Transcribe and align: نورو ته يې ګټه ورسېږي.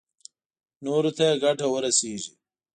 نورو 0.83 1.11
ته 1.17 1.23
يې 1.29 1.33
ګټه 1.43 1.65
ورسېږي. 1.69 2.31